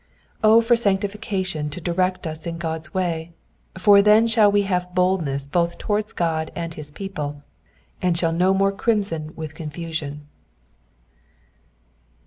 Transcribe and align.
O 0.43 0.61
for 0.61 0.75
sanctification 0.75 1.69
to 1.69 1.79
direct 1.79 2.25
us 2.25 2.47
in 2.47 2.57
God^s 2.57 2.91
way, 2.91 3.33
for 3.77 4.01
then 4.01 4.27
shall 4.27 4.51
we 4.51 4.63
have 4.63 4.95
boldness 4.95 5.45
both 5.45 5.77
towards 5.77 6.11
God 6.11 6.49
and 6.55 6.73
his 6.73 6.89
people, 6.89 7.43
and 8.01 8.17
shall 8.17 8.33
no 8.33 8.51
more 8.51 8.71
crimson 8.71 9.31
with 9.35 9.53
confusion. 9.53 10.25